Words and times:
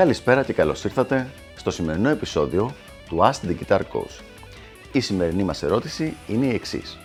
Καλησπέρα 0.00 0.44
και 0.44 0.52
καλώς 0.52 0.84
ήρθατε 0.84 1.30
στο 1.56 1.70
σημερινό 1.70 2.08
επεισόδιο 2.08 2.74
του 3.08 3.18
Ask 3.20 3.48
the 3.48 3.54
Guitar 3.54 3.78
Coach. 3.78 4.20
Η 4.92 5.00
σημερινή 5.00 5.42
μας 5.42 5.62
ερώτηση 5.62 6.16
είναι 6.28 6.46
η 6.46 6.54
εξής. 6.54 6.98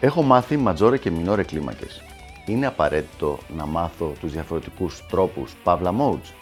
Έχω 0.00 0.22
μάθει 0.22 0.56
ματζόρε 0.56 0.98
και 0.98 1.10
μινόρε 1.10 1.42
κλίμακες. 1.42 2.02
Είναι 2.46 2.66
απαραίτητο 2.66 3.38
να 3.56 3.66
μάθω 3.66 4.12
τους 4.20 4.32
διαφορετικούς 4.32 5.06
τρόπους 5.10 5.52
παύλα 5.64 5.94
modes; 5.98 6.32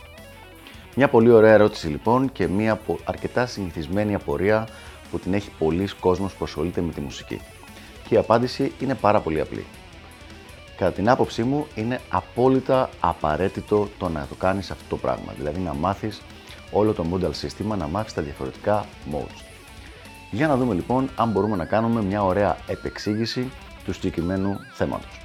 Μια 0.95 1.09
πολύ 1.09 1.31
ωραία 1.31 1.53
ερώτηση 1.53 1.89
λοιπόν 1.89 2.33
και 2.33 2.47
μια 2.47 2.81
αρκετά 3.05 3.47
συνηθισμένη 3.47 4.15
απορία 4.15 4.69
που 5.11 5.19
την 5.19 5.35
έχει 5.35 5.51
πολλοί 5.59 5.89
κόσμος 6.01 6.33
που 6.33 6.45
ασχολείται 6.45 6.81
με 6.81 6.93
τη 6.93 7.01
μουσική. 7.01 7.41
Και 8.09 8.15
η 8.15 8.19
απάντηση 8.19 8.73
είναι 8.81 8.95
πάρα 8.95 9.21
πολύ 9.21 9.41
απλή. 9.41 9.65
Κατά 10.77 10.93
την 10.93 11.09
άποψή 11.09 11.43
μου 11.43 11.67
είναι 11.75 12.01
απόλυτα 12.09 12.91
απαραίτητο 13.01 13.89
το 13.99 14.09
να 14.09 14.27
το 14.29 14.35
κάνεις 14.35 14.71
αυτό 14.71 14.85
το 14.89 14.97
πράγμα, 14.97 15.33
δηλαδή 15.37 15.61
να 15.61 15.75
μάθεις 15.75 16.23
όλο 16.71 16.93
το 16.93 17.05
modal 17.13 17.35
σύστημα, 17.35 17.77
να 17.77 17.87
μάθεις 17.87 18.13
τα 18.13 18.23
διαφορετικά 18.23 18.87
modes. 19.13 19.45
Για 20.31 20.47
να 20.47 20.57
δούμε 20.57 20.75
λοιπόν 20.75 21.11
αν 21.17 21.31
μπορούμε 21.31 21.57
να 21.57 21.65
κάνουμε 21.65 22.03
μια 22.03 22.25
ωραία 22.25 22.57
επεξήγηση 22.67 23.51
του 23.85 23.93
συγκεκριμένου 23.93 24.57
θέματος. 24.75 25.21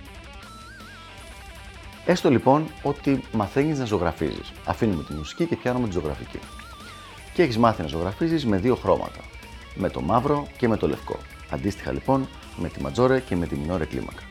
Έστω 2.05 2.29
λοιπόν 2.29 2.67
ότι 2.83 3.23
μαθαίνεις 3.31 3.79
να 3.79 3.85
ζωγραφίζεις. 3.85 4.51
Αφήνουμε 4.65 5.03
τη 5.03 5.13
μουσική 5.13 5.45
και 5.45 5.55
πιάνουμε 5.55 5.87
τη 5.87 5.93
ζωγραφική. 5.93 6.39
Και 7.33 7.41
έχεις 7.41 7.57
μάθει 7.57 7.81
να 7.81 7.87
ζωγραφίζεις 7.87 8.45
με 8.45 8.57
δύο 8.57 8.75
χρώματα. 8.75 9.19
Με 9.75 9.89
το 9.89 10.01
μαύρο 10.01 10.47
και 10.57 10.67
με 10.67 10.77
το 10.77 10.87
λευκό. 10.87 11.17
Αντίστοιχα 11.49 11.91
λοιπόν 11.91 12.27
με 12.57 12.69
τη 12.69 12.81
ματζόρε 12.81 13.19
και 13.19 13.35
με 13.35 13.47
τη 13.47 13.55
μινόρε 13.55 13.85
κλίμακα. 13.85 14.21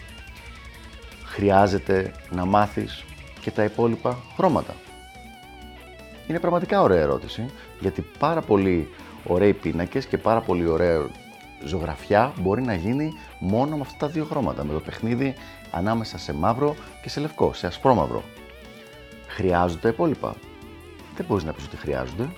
Χρειάζεται 1.30 2.12
να 2.30 2.44
μάθεις 2.44 3.04
και 3.40 3.50
τα 3.50 3.64
υπόλοιπα 3.64 4.18
χρώματα. 4.36 4.74
Είναι 6.28 6.40
πραγματικά 6.40 6.82
ωραία 6.82 7.00
ερώτηση, 7.00 7.46
γιατί 7.80 8.04
πάρα 8.18 8.40
πολύ 8.40 8.88
ωραίοι 9.24 9.52
πίνακες 9.52 10.06
και 10.06 10.18
πάρα 10.18 10.40
πολύ 10.40 10.66
ωραία 10.66 11.08
ζωγραφιά 11.64 12.32
μπορεί 12.40 12.62
να 12.62 12.74
γίνει 12.74 13.12
μόνο 13.38 13.76
με 13.76 13.82
αυτά 13.82 14.06
τα 14.06 14.12
δύο 14.12 14.24
χρώματα, 14.24 14.64
με 14.64 14.72
το 14.72 14.80
παιχνίδι 14.80 15.34
ανάμεσα 15.70 16.18
σε 16.18 16.34
μαύρο 16.34 16.74
και 17.02 17.08
σε 17.08 17.20
λευκό, 17.20 17.52
σε 17.52 17.66
ασπρόμαυρο. 17.66 18.22
Χρειάζονται 19.26 19.80
τα 19.80 19.88
υπόλοιπα. 19.88 20.34
Δεν 21.16 21.26
μπορείς 21.28 21.44
να 21.44 21.52
πεις 21.52 21.64
ότι 21.64 21.76
χρειάζονται, 21.76 22.28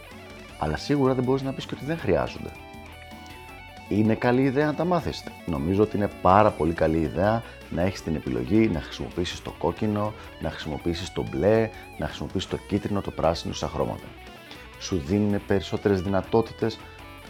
αλλά 0.58 0.76
σίγουρα 0.76 1.14
δεν 1.14 1.24
μπορείς 1.24 1.42
να 1.42 1.52
πεις 1.52 1.66
και 1.66 1.74
ότι 1.74 1.84
δεν 1.84 1.98
χρειάζονται. 1.98 2.50
Είναι 3.96 4.14
καλή 4.14 4.42
ιδέα 4.42 4.66
να 4.66 4.74
τα 4.74 4.84
μάθεις. 4.84 5.24
Νομίζω 5.46 5.82
ότι 5.82 5.96
είναι 5.96 6.10
πάρα 6.22 6.50
πολύ 6.50 6.72
καλή 6.72 6.98
ιδέα 6.98 7.42
να 7.70 7.82
έχεις 7.82 8.02
την 8.02 8.14
επιλογή 8.14 8.68
να 8.68 8.80
χρησιμοποιήσεις 8.80 9.42
το 9.42 9.54
κόκκινο, 9.58 10.12
να 10.40 10.50
χρησιμοποιήσεις 10.50 11.12
το 11.12 11.24
μπλε, 11.30 11.70
να 11.98 12.06
χρησιμοποιήσεις 12.06 12.48
το 12.48 12.56
κίτρινο, 12.56 13.00
το 13.00 13.10
πράσινο 13.10 13.54
σαν 13.54 13.68
χρώματα. 13.68 14.04
Σου 14.78 14.96
δίνουν 15.06 15.40
περισσότερες 15.46 16.02
δυνατότητες 16.02 16.78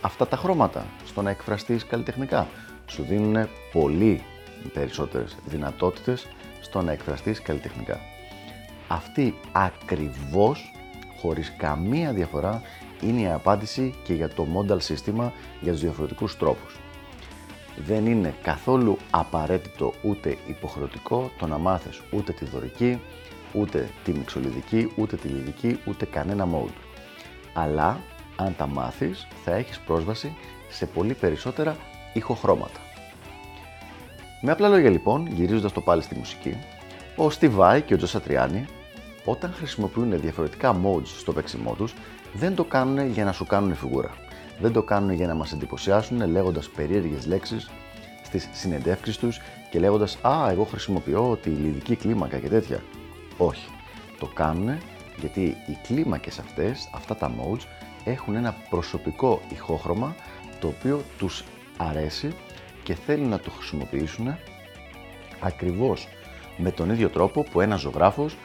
αυτά 0.01 0.27
τα 0.29 0.37
χρώματα 0.37 0.87
στο 1.05 1.23
να 1.23 1.31
εκφραστείς 1.31 1.87
καλλιτεχνικά. 1.87 2.49
Σου 2.87 3.03
δίνουν 3.03 3.49
πολύ 3.73 4.23
περισσότερες 4.73 5.37
δυνατότητες 5.47 6.27
στο 6.61 6.83
να 6.83 6.93
εκφραστείς 6.93 7.43
καλλιτεχνικά. 7.43 8.01
Αυτή 8.89 9.35
ακριβώς, 9.53 10.73
χωρίς 11.21 11.53
καμία 11.57 12.13
διαφορά, 12.13 12.63
είναι 13.03 13.21
η 13.21 13.27
απάντηση 13.27 13.95
και 14.05 14.15
για 14.15 14.29
το 14.29 14.47
modal 14.57 14.83
σύστημα 14.83 15.33
για 15.61 15.73
τους 15.73 15.81
διαφορετικούς 15.81 16.37
τρόπους. 16.37 16.77
Δεν 17.77 18.07
είναι 18.07 18.35
καθόλου 18.43 18.99
απαραίτητο 19.11 19.93
ούτε 20.03 20.37
υποχρεωτικό 20.47 21.31
το 21.39 21.47
να 21.47 21.59
μάθεις 21.59 22.03
ούτε 22.11 22.33
τη 22.33 22.45
δωρική, 22.45 23.01
ούτε 23.53 23.89
τη 24.05 24.13
μυξολιδική, 24.13 24.93
ούτε 24.97 25.17
τη 25.17 25.29
λιδική, 25.29 25.79
ούτε 25.87 26.05
κανένα 26.05 26.49
mode. 26.55 26.75
Αλλά 27.55 28.01
αν 28.37 28.55
τα 28.57 28.67
μάθεις 28.67 29.27
θα 29.45 29.55
έχεις 29.55 29.79
πρόσβαση 29.79 30.37
σε 30.69 30.87
πολύ 30.87 31.15
περισσότερα 31.15 31.77
ηχοχρώματα. 32.13 32.81
Με 34.41 34.53
απλά 34.53 34.69
λόγια 34.69 34.91
λοιπόν, 34.91 35.27
γυρίζοντας 35.27 35.73
το 35.73 35.81
πάλι 35.81 36.03
στη 36.03 36.15
μουσική, 36.15 36.57
ο 37.17 37.27
Steve 37.41 37.59
Vai 37.59 37.81
και 37.87 37.95
ο 37.95 37.97
Τζο 37.97 38.07
Σατριάνι, 38.07 38.65
όταν 39.25 39.53
χρησιμοποιούν 39.53 40.21
διαφορετικά 40.21 40.81
modes 40.85 41.07
στο 41.07 41.33
παίξιμό 41.33 41.75
τους, 41.75 41.95
δεν 42.33 42.55
το 42.55 42.65
κάνουν 42.65 43.11
για 43.11 43.25
να 43.25 43.33
σου 43.33 43.47
κάνουν 43.47 43.75
φιγούρα. 43.75 44.11
Δεν 44.61 44.73
το 44.73 44.83
κάνουν 44.83 45.11
για 45.11 45.27
να 45.27 45.35
μας 45.35 45.53
εντυπωσιάσουν 45.53 46.31
λέγοντας 46.31 46.69
περίεργες 46.69 47.27
λέξεις 47.27 47.71
στις 48.23 48.49
συνεντεύξεις 48.53 49.17
τους 49.17 49.41
και 49.71 49.79
λέγοντας 49.79 50.19
«Α, 50.23 50.51
εγώ 50.51 50.65
χρησιμοποιώ 50.65 51.39
τη 51.43 51.51
λιδική 51.51 51.97
κλίμακα 51.97 52.39
και 52.39 52.49
τέτοια». 52.49 52.83
Όχι. 53.37 53.69
Το 54.19 54.27
κάνουν 54.27 54.79
γιατί 55.19 55.41
οι 55.41 55.79
κλίμακες 55.83 56.39
αυτές, 56.39 56.91
αυτά 56.95 57.17
τα 57.17 57.31
modes, 57.31 57.63
έχουν 58.05 58.35
ένα 58.35 58.55
προσωπικό 58.71 59.41
ηχόχρωμα 59.53 60.15
το 60.61 60.67
οποίο 60.67 61.03
τους 61.19 61.45
αρέσει 61.77 62.35
και 62.83 62.95
θέλουν 62.95 63.29
να 63.29 63.39
το 63.39 63.51
χρησιμοποιήσουν 63.51 64.37
ακριβώς 65.41 66.09
με 66.57 66.71
τον 66.71 66.91
ίδιο 66.91 67.09
τρόπο 67.09 67.43
που 67.43 67.61
ένας 67.61 67.81
ζωγράφος 67.81 68.37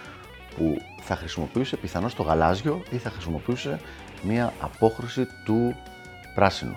που 0.57 0.81
θα 1.01 1.16
χρησιμοποιούσε 1.16 1.78
πιθανώς 1.78 2.16
το 2.16 2.23
γαλάζιο 2.23 2.84
ή 2.90 2.97
θα 2.97 3.09
χρησιμοποιούσε 3.09 3.79
μία 4.22 4.53
απόχρωση 4.59 5.28
του 5.45 5.75
πράσινου. 6.35 6.75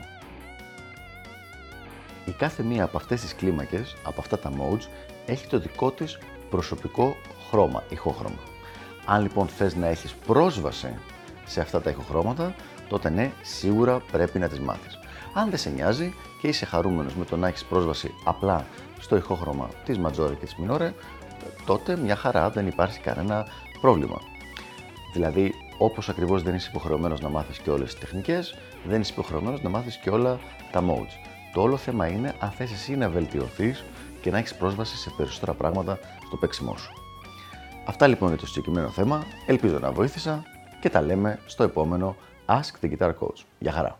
Η 2.24 2.30
κάθε 2.30 2.62
μία 2.62 2.84
από 2.84 2.96
αυτές 2.96 3.20
τις 3.20 3.34
κλίμακες, 3.34 3.96
από 4.02 4.20
αυτά 4.20 4.38
τα 4.38 4.50
modes, 4.50 4.88
έχει 5.26 5.46
το 5.46 5.58
δικό 5.58 5.91
της 5.91 6.18
προσωπικό 6.50 7.16
χρώμα, 7.48 7.82
ηχόχρωμα. 7.88 8.38
Αν 9.04 9.22
λοιπόν 9.22 9.48
θες 9.48 9.74
να 9.74 9.86
έχεις 9.86 10.14
πρόσβαση 10.26 10.98
σε 11.47 11.60
αυτά 11.60 11.80
τα 11.80 11.91
ηχοχρώματα, 11.91 12.54
τότε 12.88 13.10
ναι, 13.10 13.30
σίγουρα 13.42 14.00
πρέπει 14.12 14.38
να 14.38 14.48
τις 14.48 14.60
μάθεις. 14.60 14.98
Αν 15.34 15.50
δεν 15.50 15.58
σε 15.58 15.70
νοιάζει 15.70 16.14
και 16.41 16.48
είσαι 16.48 16.64
χαρούμενος 16.64 17.14
με 17.14 17.24
το 17.24 17.36
να 17.36 17.48
έχεις 17.48 17.64
πρόσβαση 17.64 18.14
απλά 18.24 18.66
στο 19.00 19.16
ηχόχρωμα 19.16 19.68
της 19.84 19.98
Ματζόρε 19.98 20.34
και 20.34 20.44
της 20.44 20.56
Μινόρε, 20.56 20.94
τότε 21.66 21.97
μια 21.97 22.16
χαρά 22.16 22.50
δεν 22.50 22.66
υπάρχει 22.66 23.00
κανένα 23.00 23.47
πρόβλημα. 23.80 24.20
Δηλαδή, 25.12 25.54
όπως 25.78 26.08
ακριβώς 26.08 26.42
δεν 26.42 26.54
είσαι 26.54 26.68
υποχρεωμένος 26.70 27.20
να 27.20 27.28
μάθεις 27.28 27.58
και 27.58 27.70
όλες 27.70 27.91
τις 27.91 28.00
τεχνικές, 28.00 28.54
δεν 28.84 29.00
είσαι 29.00 29.12
υποχρεωμένος 29.12 29.62
να 29.62 29.68
μάθεις 29.68 29.96
και 29.96 30.10
όλα 30.10 30.38
τα 30.72 30.84
modes. 30.88 31.30
Το 31.52 31.60
όλο 31.60 31.76
θέμα 31.76 32.06
είναι 32.06 32.34
αν 32.38 32.50
θες 32.50 32.72
εσύ 32.72 32.96
να 32.96 33.08
βελτιωθείς 33.08 33.84
και 34.20 34.30
να 34.30 34.38
έχεις 34.38 34.54
πρόσβαση 34.54 34.96
σε 34.96 35.10
περισσότερα 35.16 35.52
πράγματα 35.52 35.98
στο 36.26 36.36
παίξιμό 36.36 36.76
σου. 36.76 36.92
Αυτά 37.84 38.06
λοιπόν 38.06 38.28
είναι 38.28 38.38
το 38.38 38.46
συγκεκριμένο 38.46 38.88
θέμα. 38.88 39.24
Ελπίζω 39.46 39.78
να 39.78 39.92
βοήθησα 39.92 40.42
και 40.80 40.91
τα 40.91 41.00
λέμε 41.00 41.38
στο 41.47 41.62
επόμενο 41.62 42.16
Ask 42.47 42.84
the 42.84 42.91
Guitar 42.91 43.08
Coach. 43.08 43.44
Γεια 43.58 43.72
χαρά! 43.72 43.98